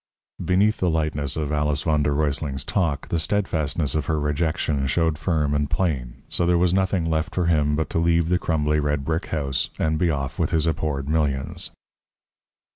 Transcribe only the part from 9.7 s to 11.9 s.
and be off with his abhorred millions.